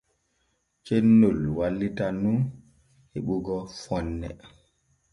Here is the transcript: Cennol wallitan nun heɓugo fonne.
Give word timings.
Cennol 0.85 1.39
wallitan 1.57 2.15
nun 2.23 2.39
heɓugo 3.11 3.55
fonne. 3.81 4.29